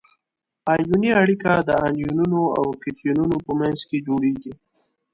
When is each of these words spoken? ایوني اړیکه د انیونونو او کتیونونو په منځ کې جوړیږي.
ایوني 0.73 1.09
اړیکه 1.21 1.51
د 1.69 1.69
انیونونو 1.85 2.41
او 2.59 2.65
کتیونونو 2.83 3.35
په 3.45 3.51
منځ 3.59 3.79
کې 3.89 3.97
جوړیږي. 4.07 4.53